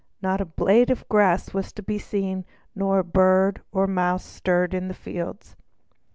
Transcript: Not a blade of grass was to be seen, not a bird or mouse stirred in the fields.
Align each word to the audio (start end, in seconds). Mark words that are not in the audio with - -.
Not 0.19 0.41
a 0.41 0.45
blade 0.45 0.89
of 0.89 1.07
grass 1.09 1.53
was 1.53 1.71
to 1.73 1.83
be 1.83 1.99
seen, 1.99 2.43
not 2.73 2.95
a 2.97 3.03
bird 3.03 3.61
or 3.71 3.85
mouse 3.85 4.25
stirred 4.25 4.73
in 4.73 4.87
the 4.87 4.95
fields. 4.95 5.55